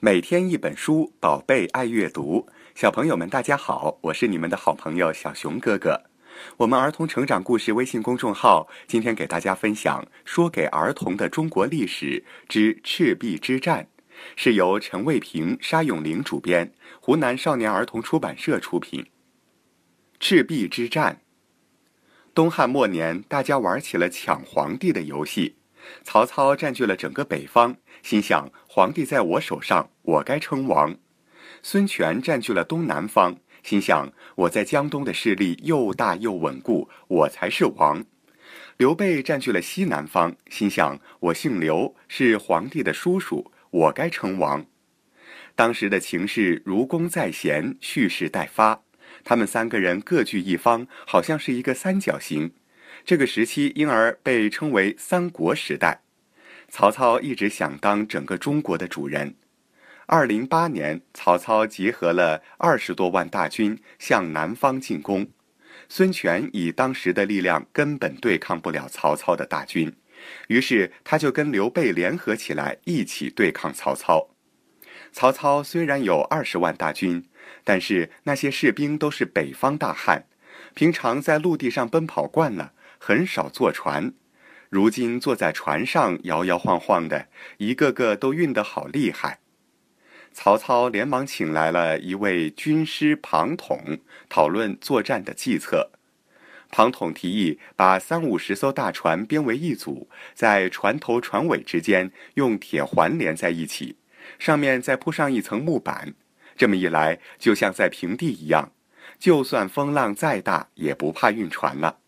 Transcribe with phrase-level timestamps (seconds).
[0.00, 2.46] 每天一本书，宝贝爱阅读。
[2.76, 6.00] 小朋友们，大家好，我是你们的好朋友小熊哥哥。
[6.56, 13.88] 我们儿童成长故事微信公众号今天给大家分享《说给儿童的中国历史之赤壁之战》，
[14.36, 19.04] 是由陈卫平、沙永玲主编，湖南少年儿童出版社出品。
[20.20, 21.22] 赤壁之战，
[22.32, 25.56] 东汉末年，大家玩起了抢皇帝的游戏。
[26.02, 30.96] 曹操占据了整个北方，心想皇帝在我手上，我该称王。
[31.62, 38.04] 孙权占据了东南方，心想我在江东的势力又大又稳固，我才是王。
[38.76, 44.64] 刘备占据了西南方，心想我姓刘，是皇帝的叔叔，我该称王。
[45.56, 48.82] 当时的情势如弓在弦，蓄势待发，
[49.24, 52.52] 他们三个人各据一方，好像是一个三角形。
[53.08, 56.02] 这个时期因而被称为三国时代。
[56.68, 59.34] 曹操一直想当整个中国的主人。
[60.04, 65.26] 二零八年，曹操集合了二十多万大军向南方进攻。
[65.88, 69.90] 孙权以当时的力量根本对抗不了曹操的大军，
[70.48, 74.28] 于是他就跟刘备联合起来一起对抗曹操。
[75.12, 77.24] 曹操虽然有二十万大军，
[77.64, 80.26] 但是那些士兵都是北方大汉，
[80.74, 82.74] 平常在陆地上奔跑惯了。
[82.98, 84.12] 很少坐船，
[84.68, 89.40] 如今坐在船上摇摇晃晃的，一个个都晕得好厉害。
[90.32, 95.90] 曹操连忙请来了一位军师庞统，讨论作战的计策。
[96.70, 103.96] 庞统提议把三五十艘大船编为一组，在船头船尾之间用铁环连在一起，
[104.38, 106.14] 上面再铺上一层木板。
[106.56, 108.70] 这么一来，就像在平地一样，
[109.18, 111.98] 就算风浪再大，也不怕晕船了。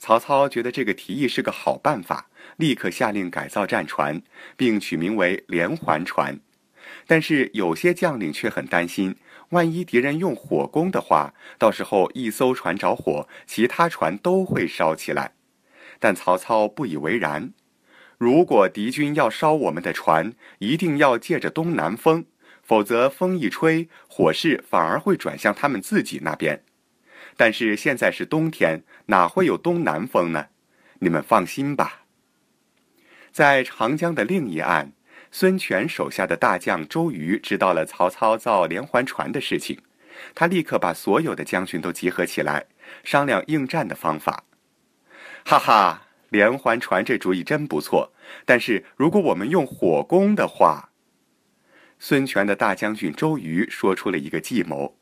[0.00, 4.22] 曹操觉得这个提议是个好办法，立刻下令改造战船，
[4.56, 6.40] 并取名为连环船。
[7.06, 9.14] 但是有些将领却很担心，
[9.50, 15.34] 万一敌人用火攻的话，到时候一艘船着火，其他船都会烧起来。
[15.98, 17.52] 但曹操不以为然，
[18.16, 22.24] 如果敌军要烧我们的船，一定要借着东南风，
[22.62, 26.64] 否则风一吹，火势反而会转向他们自己那边。
[27.40, 30.48] 但是现在是冬天，哪会有东南风呢？
[30.98, 32.02] 你们放心吧。
[33.32, 34.92] 在长江的另一岸，
[35.30, 39.80] 孙权手下的大将周瑜知道了曹操造连环船的事情，
[40.34, 42.66] 他立刻把所有的将军都集合起来，
[43.04, 44.44] 商量应战的方法。
[45.46, 48.12] 哈哈，连环船这主意真不错，
[48.44, 50.90] 但是如果我们用火攻的话，
[51.98, 54.98] 孙权的大将军周瑜说出了一个计谋，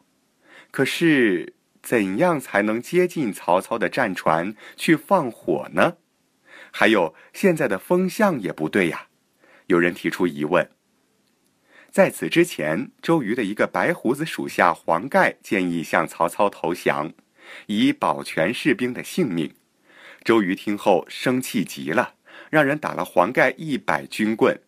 [0.71, 1.55] 可是。
[1.89, 5.97] 怎样才能接近曹操的战船去放火呢？
[6.71, 9.07] 还有现在的风向也不对呀。
[9.69, 10.69] 有人提出疑问。
[11.91, 17.11] 在此之前，周瑜的一个白胡子属下黄盖建议向曹操投降，
[17.69, 19.55] 以保全士兵的性命。
[20.23, 22.17] 周瑜听后生气极了，
[22.51, 24.61] 让人打了黄盖一百军棍。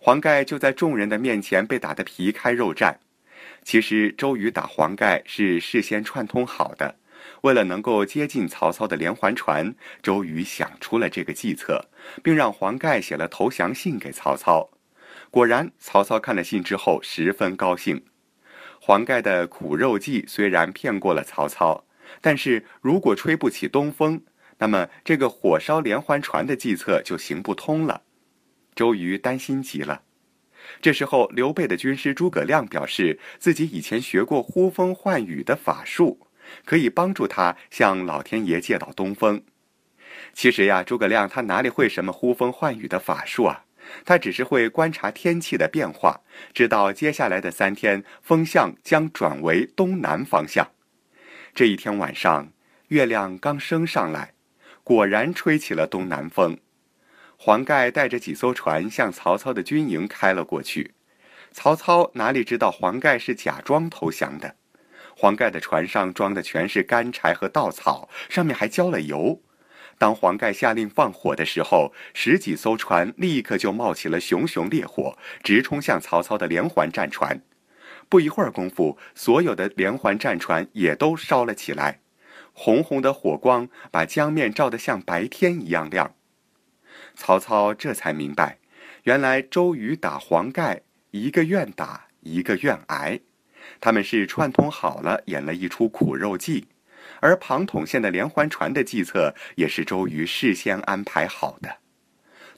[0.00, 2.94] 黄盖就在众人的面前被打得皮开肉绽。
[3.62, 6.96] 其实周瑜打黄盖是事先串通好的，
[7.42, 11.88] 为了能够接近曹操的连环船，周瑜想出了这个计策，
[12.22, 14.70] 并让黄盖写了投降信给曹操。
[15.30, 18.02] 果然，曹操看了信之后十分高兴。
[18.80, 21.84] 黄盖的苦肉计虽然骗过了曹操，
[22.22, 24.22] 但是如果吹不起东风，
[24.58, 28.02] 那么这个火烧连环船的计策就行不通了。
[28.74, 30.02] 周瑜担心极了。
[30.80, 36.26] 这时候，刘备的军师诸葛亮表示，自己以前学过呼风唤雨的法术，
[36.64, 39.42] 可以帮助他向老天爷借到东风。
[40.32, 43.64] 其实呀，诸葛亮他哪里会什么呼风唤雨的法术啊？
[44.04, 46.20] 他只是会观察天气的变化，
[46.52, 50.68] 知道接下来的三天风向将转为东南方向。
[51.54, 52.52] 这一天晚上，
[52.88, 54.34] 月亮刚升上来，
[54.84, 56.58] 果然吹起了东南风。
[57.40, 60.94] 黄盖带着几艘船向曹操的军营开了过去，
[61.52, 64.56] 曹操哪里知道黄盖是假装投降的？
[65.16, 69.40] 黄盖的船上装的全是干柴和稻草，上面还浇了油。
[69.98, 77.40] 当黄盖下令放火的时候，十几艘船立刻就冒起了熊熊烈火，直冲向曹操的连环战船。
[78.08, 82.00] 不一会儿功夫，所有的连环战船也都烧了起来，
[82.52, 86.16] 红红的火光把江面照得像白天一样亮。
[87.18, 88.58] 曹操这才明白，
[89.02, 93.20] 原来周瑜打黄盖，一个愿打，一个愿挨，
[93.80, 96.68] 他们是串通好了，演了一出苦肉计。
[97.20, 101.78] 而庞统献的连环船的计策，也是周瑜事先安排好的。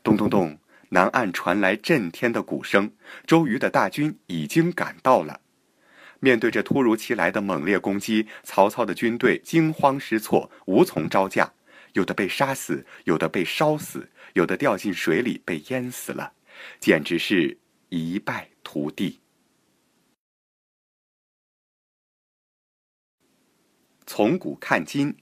[0.02, 0.58] 咚咚咚，
[0.90, 2.92] 南岸传来震天的鼓声，
[3.26, 5.40] 周瑜的大军已经赶到了。
[6.18, 11.50] 面对这突如其来的猛烈攻击，曹操的军队惊慌失措，无从招架，
[11.94, 16.32] 有的被杀死，有的被烧死，有的掉进水里被淹死了，
[16.78, 19.20] 简直是一败涂地。
[24.06, 25.16] 从古看今，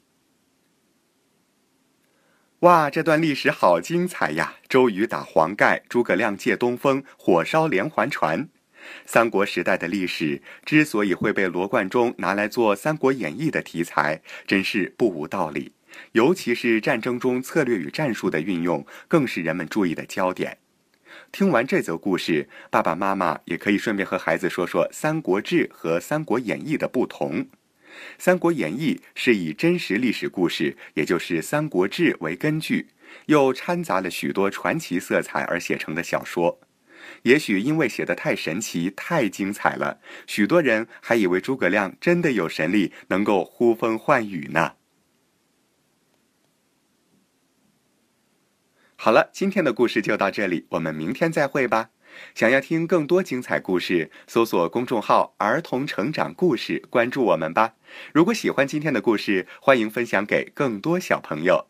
[2.60, 4.56] 哇，这段历史好精彩呀！
[4.68, 8.48] 周瑜打黄盖，诸葛亮借东风，火烧连环船。
[9.04, 15.72] 三国时代的历史之所以会被罗贯中拿来做《三国演义》的题材，真是不无道理。
[16.12, 20.58] 尤其是战争中策略与战术的运用，更是人们注意的焦点。
[21.32, 27.44] 听完这则故事，爸爸妈妈也可以顺便和孩子说说《三国志》和《三国演义》的不同。
[28.18, 32.88] 《三国演义》是以真实历史故事，也就是《三国志》为根据，
[33.26, 36.60] 又掺杂了许多传奇色彩而写成的小说。
[37.22, 44.74] 也许因为写的太神奇、太精彩了，许多人还以为诸葛亮真的有神力，能够呼风唤雨呢。
[49.00, 51.90] 好了，今天的故事就到这里，我们明天再会吧。
[52.34, 57.74] 想要听更多精彩故事，搜索公众号“儿童成长故事”，关注我们吧。
[58.12, 61.68] 如果喜欢今天的故事，欢迎分享给更多小朋友。